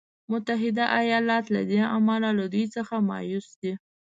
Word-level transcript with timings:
متحده 0.31 0.83
ایالات 1.01 1.45
له 1.55 1.61
دې 1.69 1.81
امله 1.97 2.29
له 2.39 2.45
دوی 2.53 2.65
څخه 2.75 2.95
مایوس 3.09 3.47
دی. 3.61 3.71